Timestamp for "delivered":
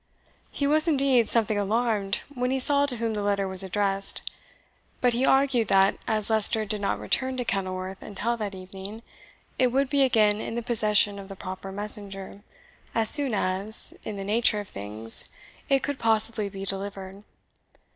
16.65-17.23